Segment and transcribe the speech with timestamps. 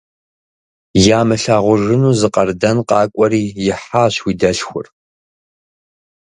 [1.19, 4.85] Ямылъагъужыну зы къардэн къакӀуэри, ихьащ уи дэлъхур.